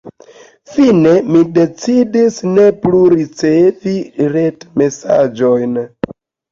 [0.71, 3.97] Fine mi decidis ne plu ricevi
[4.35, 5.81] retmesaĝojn.